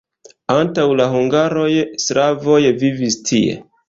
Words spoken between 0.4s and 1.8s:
Antaŭ la hungaroj